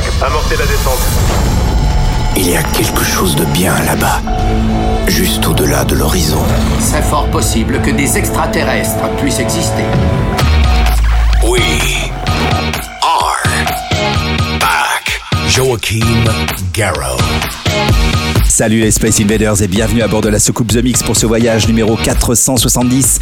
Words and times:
5, 0.00 0.04
amorcez 0.22 0.56
la 0.56 0.64
descente. 0.64 1.02
Il 2.34 2.48
y 2.48 2.56
a 2.56 2.62
quelque 2.62 3.04
chose 3.04 3.36
de 3.36 3.44
bien 3.46 3.74
là-bas, 3.84 4.22
juste 5.06 5.46
au-delà 5.46 5.84
de 5.84 5.94
l'horizon. 5.94 6.42
C'est 6.80 7.02
fort 7.02 7.28
possible 7.28 7.78
que 7.82 7.90
des 7.90 8.16
extraterrestres 8.16 9.10
puissent 9.20 9.40
exister. 9.40 9.84
We 11.44 12.10
are 13.02 13.42
back. 14.58 15.20
Joachim 15.46 16.24
Garrow. 16.72 17.18
Salut 18.48 18.80
les 18.80 18.92
Space 18.92 19.20
Invaders 19.20 19.60
et 19.60 19.68
bienvenue 19.68 20.02
à 20.02 20.08
bord 20.08 20.22
de 20.22 20.30
la 20.30 20.38
soucoupe 20.38 20.68
The 20.68 20.82
Mix 20.82 21.02
pour 21.02 21.16
ce 21.16 21.26
voyage 21.26 21.68
numéro 21.68 21.96
470. 21.96 23.18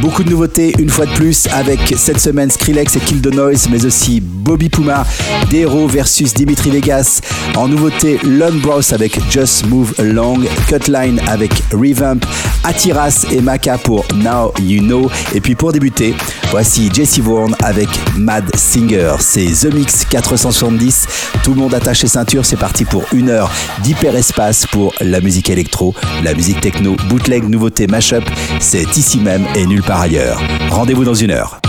Beaucoup 0.00 0.24
de 0.24 0.30
nouveautés 0.30 0.74
une 0.78 0.90
fois 0.90 1.06
de 1.06 1.12
plus 1.12 1.46
avec 1.52 1.94
cette 1.96 2.18
semaine 2.18 2.50
Skrillex 2.50 2.96
et 2.96 3.00
Kill 3.00 3.20
the 3.20 3.32
Noise 3.32 3.68
mais 3.70 3.84
aussi 3.84 4.20
Bobby 4.20 4.68
Puma, 4.68 5.04
Dero 5.50 5.86
versus 5.86 6.34
Dimitri 6.34 6.70
Vegas. 6.70 7.20
En 7.56 7.68
nouveauté 7.68 8.18
Lone 8.24 8.58
Bros 8.58 8.92
avec 8.92 9.18
Just 9.30 9.66
Move 9.66 9.94
Along, 9.98 10.40
Cutline 10.68 11.20
avec 11.28 11.52
Revamp, 11.72 12.18
Atiras 12.64 13.26
et 13.30 13.40
Maka 13.40 13.78
pour 13.78 14.04
Now 14.14 14.52
You 14.60 14.82
Know. 14.82 15.10
Et 15.34 15.40
puis 15.40 15.54
pour 15.54 15.72
débuter, 15.72 16.14
voici 16.50 16.90
Jesse 16.92 17.20
Vaughan 17.20 17.52
avec 17.62 17.88
Mad 18.16 18.44
Singer. 18.56 19.14
C'est 19.20 19.46
The 19.46 19.72
Mix 19.72 20.04
470. 20.06 21.06
Tout 21.44 21.54
le 21.54 21.60
monde 21.60 21.74
attache 21.74 22.00
ses 22.00 22.08
ceintures, 22.08 22.44
c'est 22.44 22.56
parti 22.56 22.84
pour 22.84 23.04
une 23.12 23.30
heure 23.30 23.50
d'hyperespace 23.82 24.66
pour 24.66 24.92
la 25.00 25.20
musique 25.20 25.50
électro, 25.50 25.94
la 26.24 26.34
musique 26.34 26.60
techno, 26.60 26.96
bootleg, 27.08 27.48
nouveauté, 27.48 27.86
mashup. 27.86 28.24
C'est 28.60 28.96
ici 28.96 29.18
même 29.18 29.44
et 29.54 29.66
nulle 29.82 29.86
part 29.86 30.00
ailleurs. 30.02 30.40
Rendez-vous 30.70 31.04
dans 31.04 31.14
une 31.14 31.30
heure. 31.30 31.60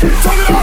Turn 0.00 0.10
it 0.12 0.50
up. 0.50 0.57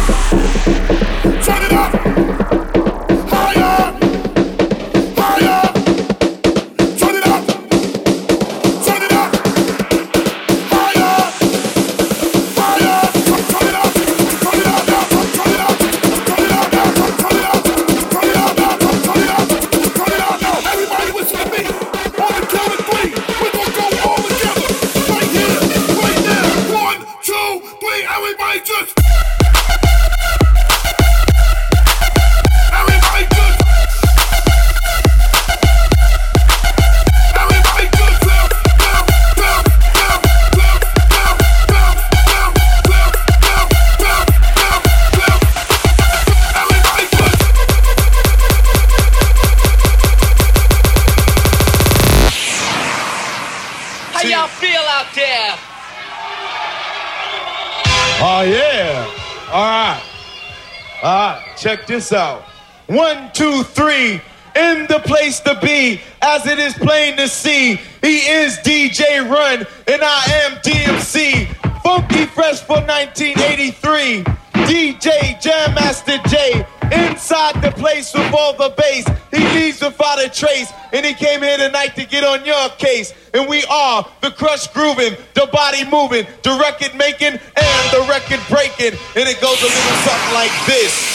the 85.46 85.52
body 85.52 85.86
moving, 85.86 86.26
the 86.44 86.58
record 86.60 86.96
making, 86.96 87.34
and 87.34 87.92
the 87.92 88.06
record 88.10 88.42
breaking. 88.50 88.98
And 89.16 89.30
it 89.30 89.40
goes 89.42 89.62
a 89.62 89.66
little 89.66 89.98
something 90.04 90.34
like 90.34 90.52
this. 90.66 91.15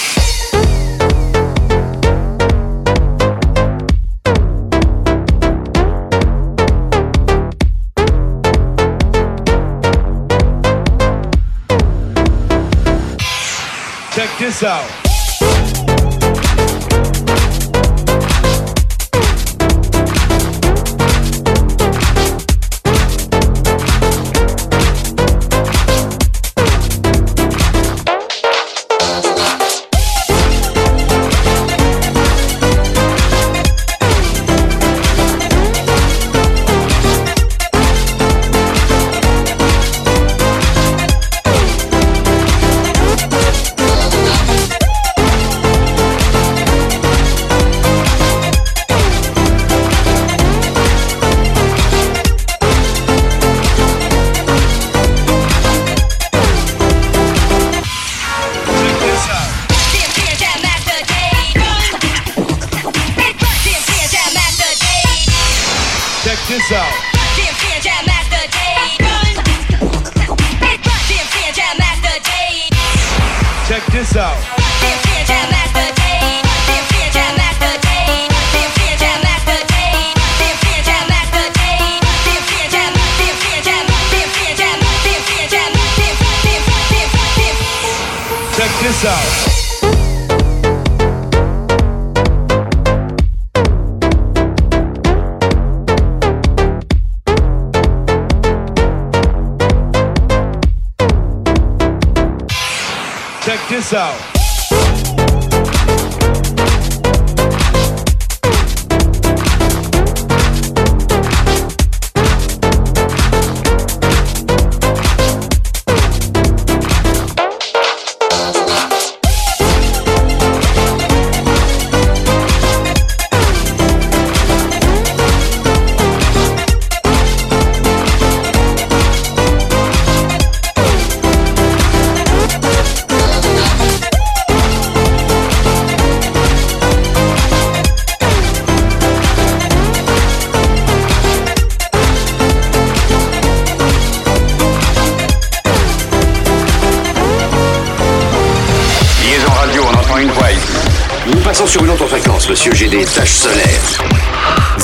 Monsieur, 152.50 152.74
j'ai 152.74 152.88
des 152.88 153.04
tâches 153.04 153.30
solaires. 153.30 154.02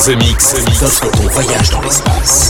The 0.05 0.15
Mix, 0.15 0.53
The 0.53 0.69
Mix. 0.69 1.01
ton 1.01 1.27
voyage 1.27 1.69
dans 1.69 1.81
l'espace. 1.81 2.49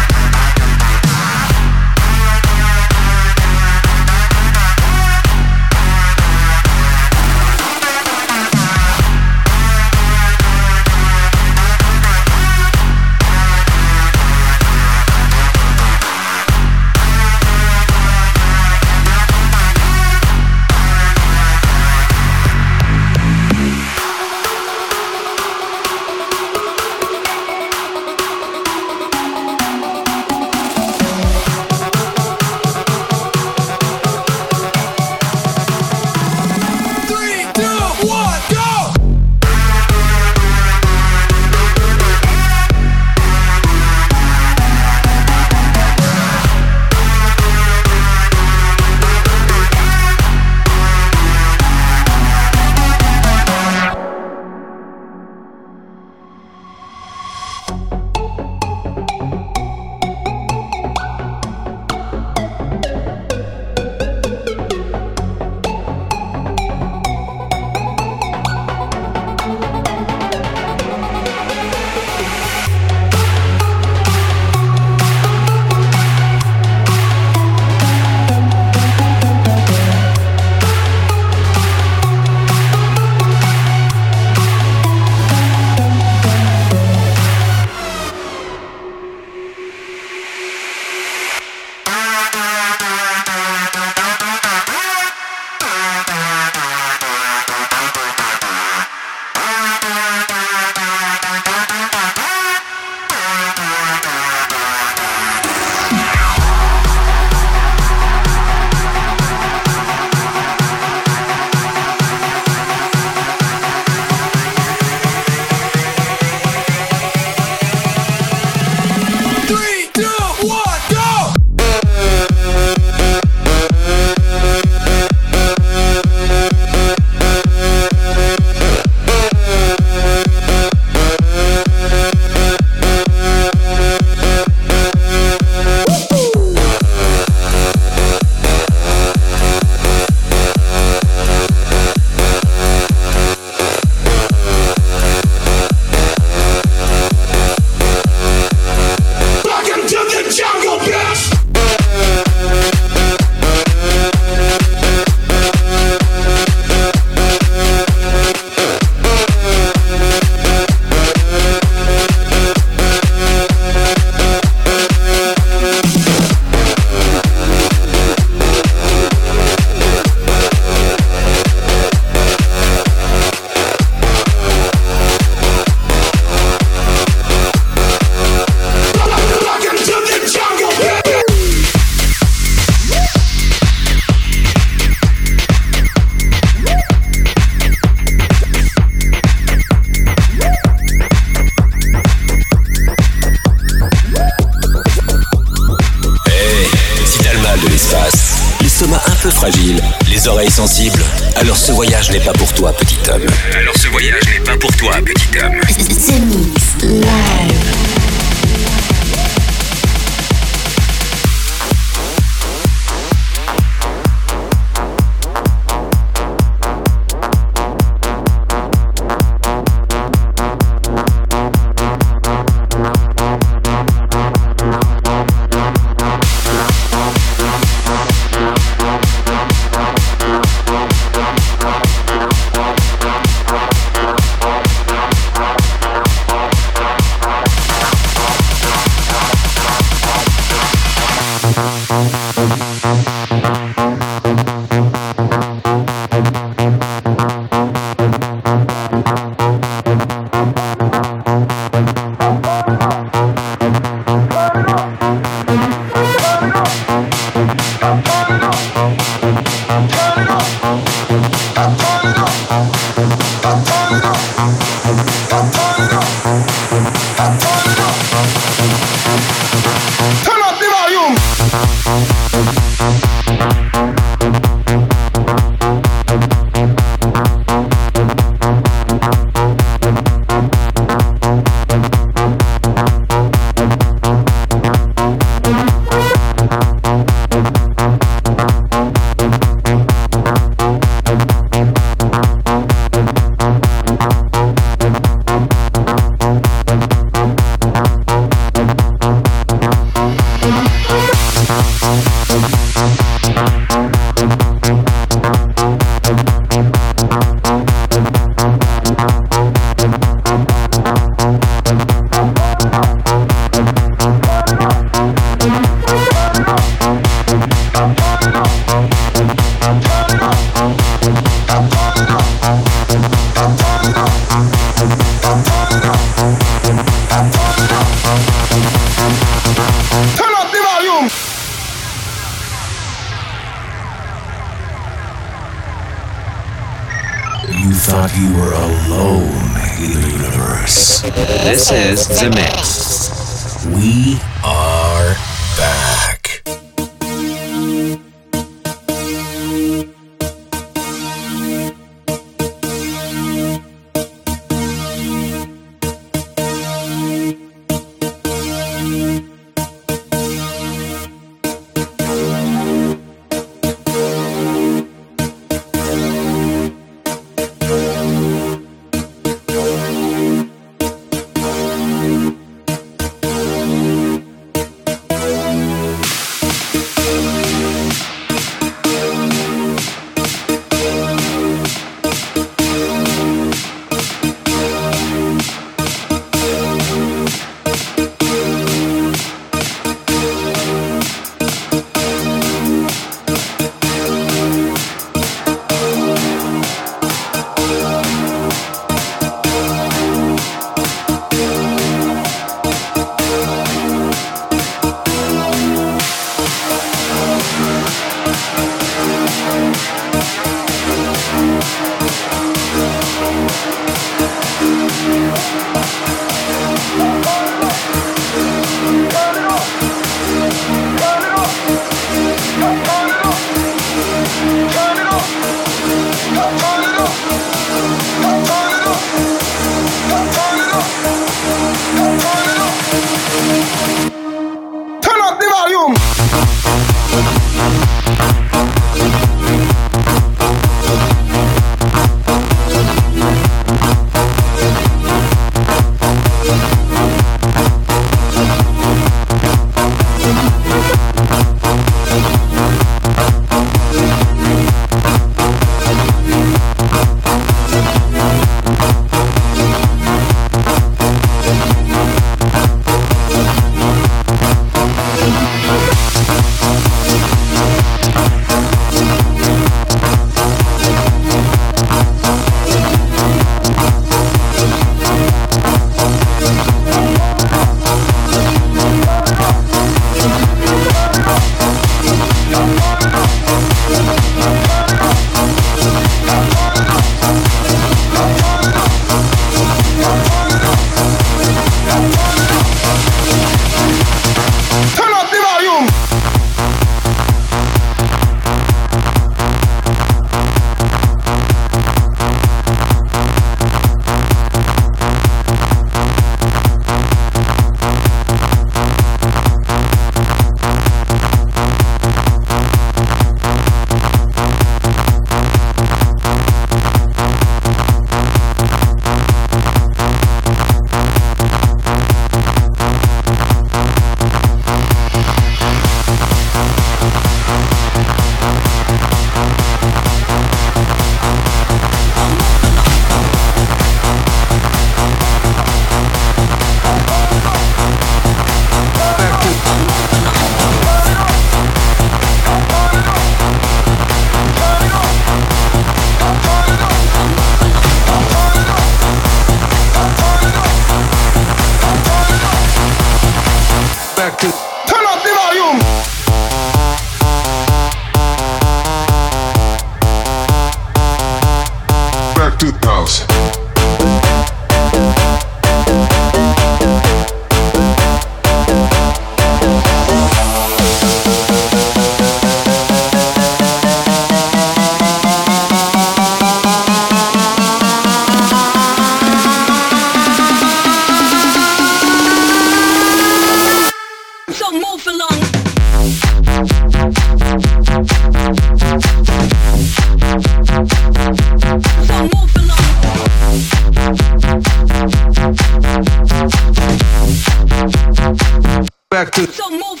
to. 599.33 599.51
So 599.53 599.69
move. 599.69 600.00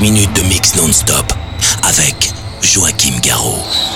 Minutes 0.00 0.34
de 0.34 0.42
mix 0.42 0.76
non-stop 0.76 1.32
avec 1.82 2.32
Joachim 2.62 3.18
Garraud. 3.20 3.89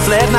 self, 0.00 0.33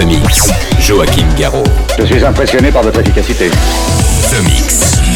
The 0.00 0.06
Mix. 0.06 0.50
Joachim 0.80 1.26
Garraud. 1.36 1.62
Je 1.98 2.06
suis 2.06 2.24
impressionné 2.24 2.72
par 2.72 2.82
votre 2.82 3.00
efficacité. 3.00 3.50
The 3.50 4.42
Mix. 4.44 5.09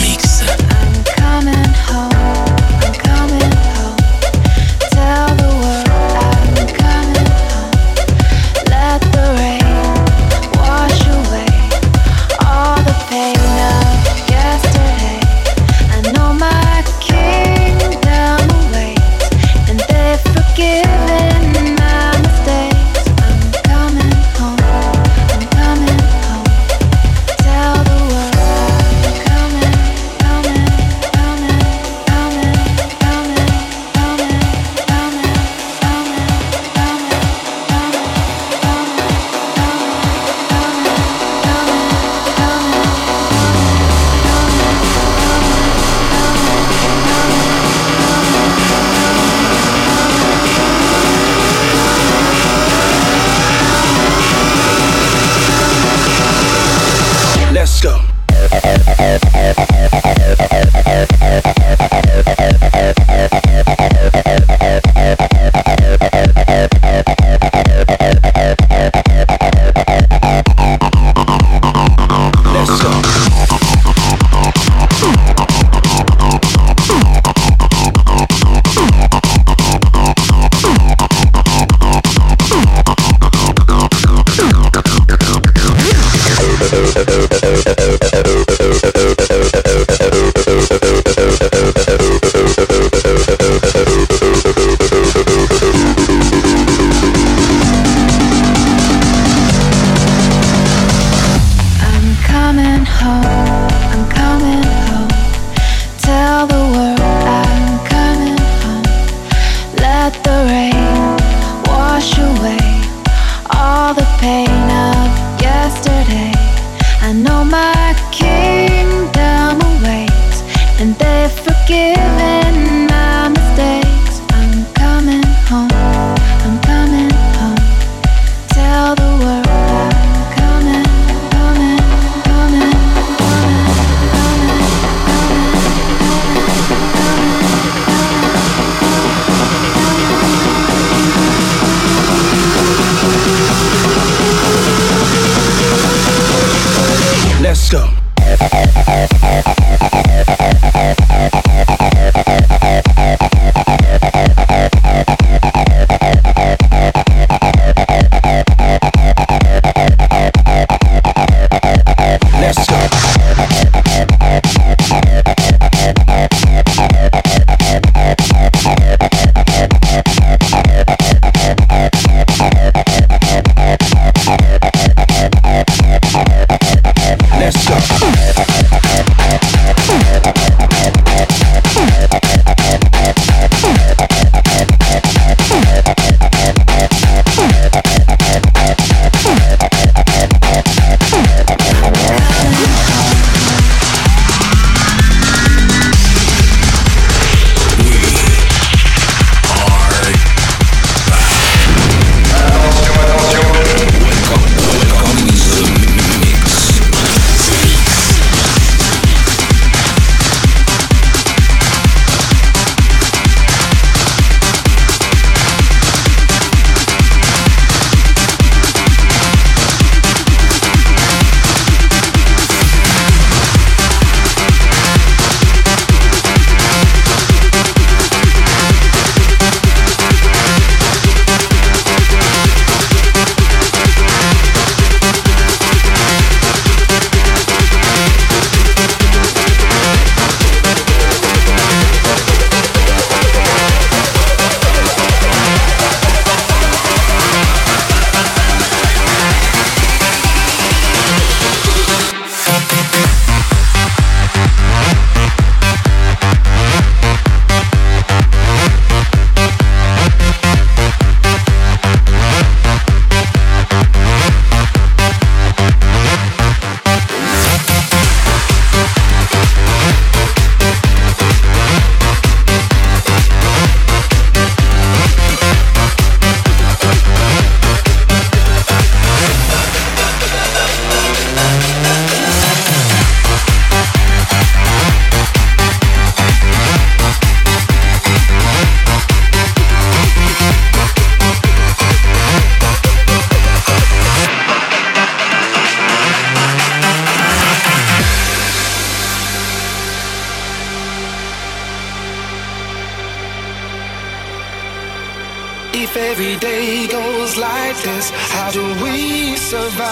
how 307.87 308.51
do 308.51 308.65
we 308.83 309.37
survive? 309.37 309.85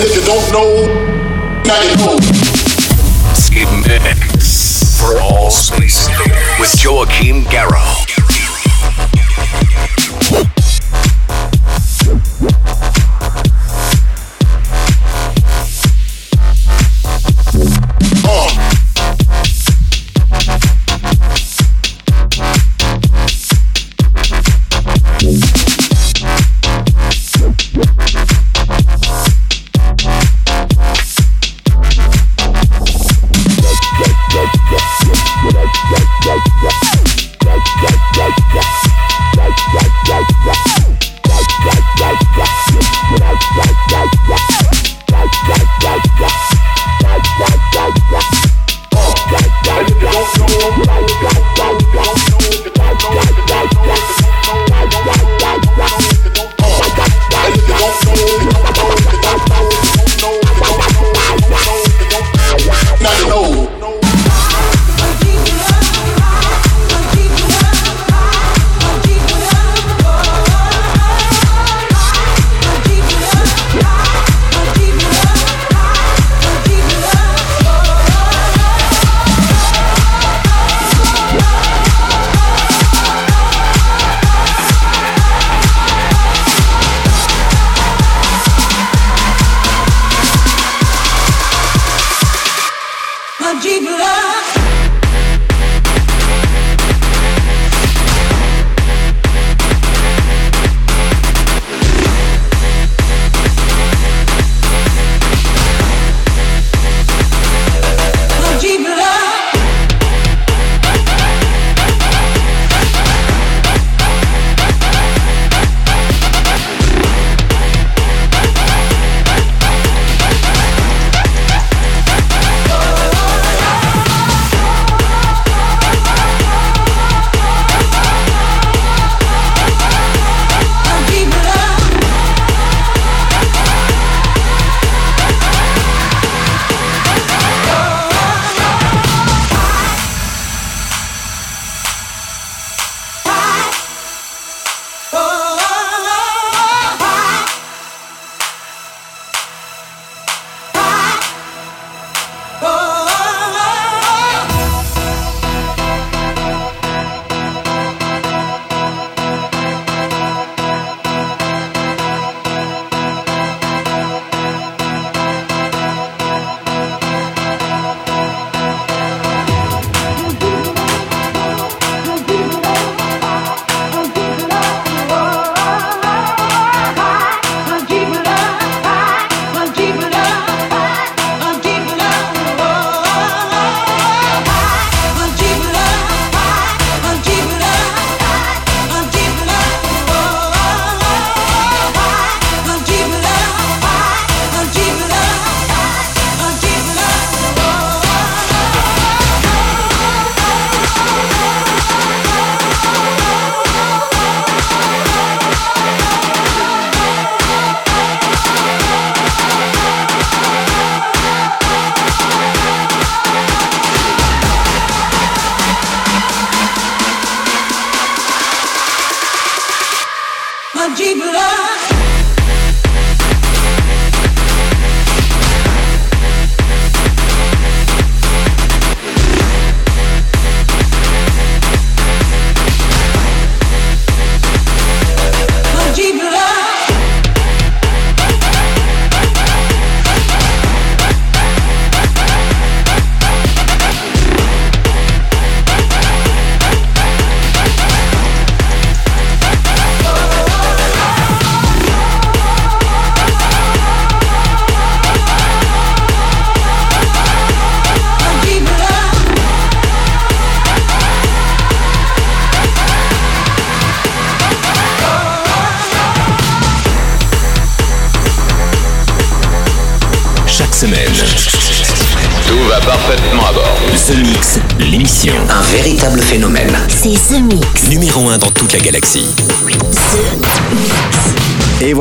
If 0.00 0.14
you 0.14 0.22
don't 0.22 0.52
know, 0.52 1.07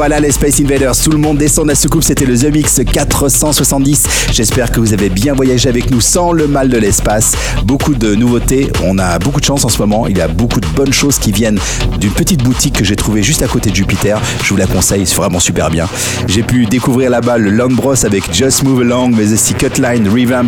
voilà 0.08 0.22
les 0.22 0.32
Space 0.32 0.62
Invaders, 0.62 0.98
tout 1.04 1.12
le 1.12 1.18
monde 1.18 1.38
descend 1.38 1.66
de 1.66 1.72
la 1.72 1.76
soucoupe, 1.76 2.02
c'était 2.02 2.24
le 2.24 2.38
The 2.38 2.46
Mix 2.46 2.80
470. 2.90 4.04
J'espère 4.32 4.72
que 4.72 4.80
vous 4.80 4.94
avez 4.94 5.10
bien 5.10 5.34
voyagé 5.34 5.68
avec 5.68 5.92
nous 5.92 6.00
sans 6.00 6.32
le 6.32 6.48
mal 6.48 6.70
de 6.70 6.78
l'espace. 6.78 7.34
Beaucoup 7.66 7.94
de 7.94 8.16
nouveautés, 8.16 8.72
on 8.86 9.00
a 9.00 9.20
beaucoup 9.20 9.42
de 9.42 9.46
chance 9.46 9.66
en 9.66 9.68
ce 9.68 9.80
moment, 9.80 10.08
il 10.08 10.18
y 10.18 10.22
a 10.22 10.30
beaucoup 10.30 10.62
de 10.62 10.68
bonnes 10.68 10.94
choses 10.94 11.20
qui 11.20 11.34
viennent 11.34 11.60
d'une 12.00 12.12
petite 12.12 12.42
boutique 12.42 12.76
que 12.78 12.86
j'ai 12.86 12.96
trouvée 12.96 13.22
juste 13.22 13.42
à 13.42 13.48
côté 13.48 13.70
de 13.70 13.76
Jupiter. 13.76 14.22
Je 14.46 14.50
vous 14.50 14.56
la 14.56 14.66
conseille, 14.66 15.06
c'est 15.06 15.18
vraiment 15.18 15.42
super 15.42 15.70
bien. 15.70 15.90
J'ai 16.26 16.44
pu 16.44 16.68
découvrir 16.68 17.10
là-bas 17.10 17.38
le 17.38 17.50
Long 17.50 17.74
Bros 17.74 18.06
avec 18.06 18.34
Just 18.34 18.64
Move 18.64 18.84
Along, 18.84 19.10
mais 19.14 19.34
aussi 19.34 19.56
Cutline 19.56 20.08
Revamp. 20.08 20.48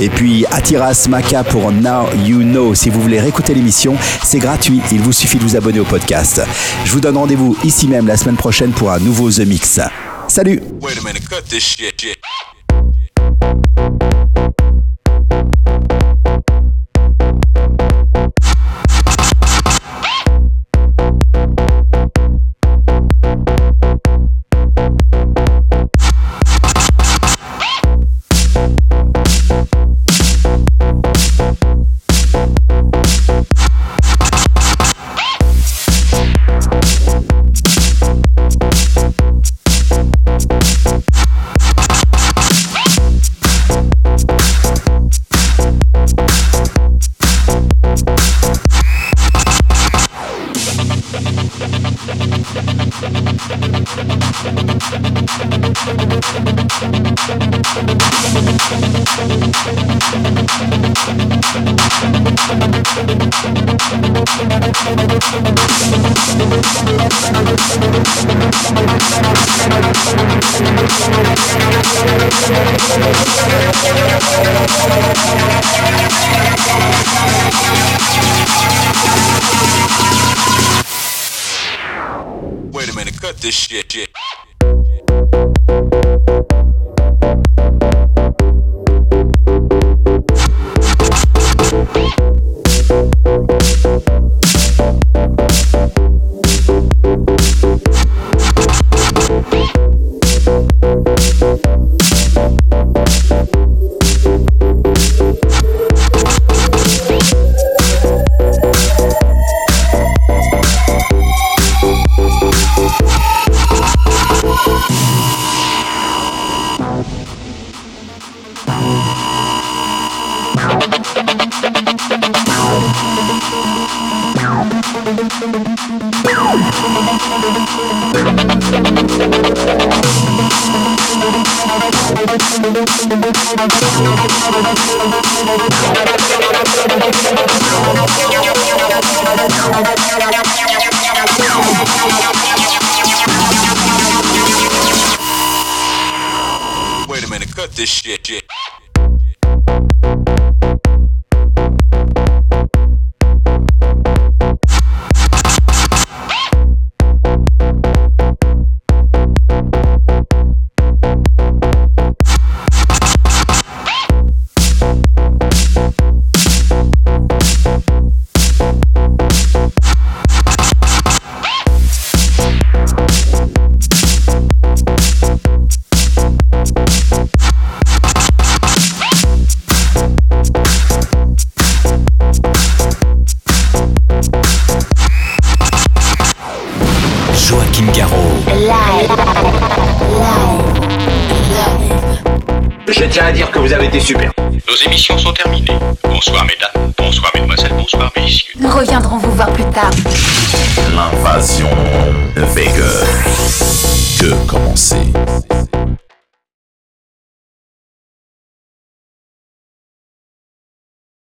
Et 0.00 0.08
puis 0.08 0.44
Atiras 0.50 1.06
Maka 1.08 1.44
pour 1.44 1.70
Now 1.70 2.08
You 2.24 2.42
Know. 2.42 2.74
Si 2.74 2.90
vous 2.90 3.00
voulez 3.00 3.20
réécouter 3.20 3.54
l'émission, 3.54 3.94
c'est 4.24 4.40
gratuit, 4.40 4.80
il 4.90 5.00
vous 5.00 5.12
suffit 5.12 5.38
de 5.38 5.44
vous 5.44 5.54
abonner 5.54 5.78
au 5.78 5.84
podcast. 5.84 6.42
Je 6.84 6.90
vous 6.90 7.00
donne 7.00 7.16
rendez-vous 7.16 7.56
ici 7.62 7.86
même 7.86 8.08
la 8.08 8.16
semaine 8.16 8.36
prochaine 8.36 8.72
pour 8.72 8.87
nouveau 8.98 9.30
The 9.30 9.40
Mix. 9.40 9.78
Salut. 10.28 10.60